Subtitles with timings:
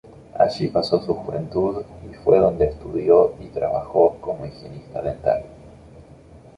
[0.35, 5.43] Allí pasó su juventud y fue donde estudió y trabajo como higienista dental.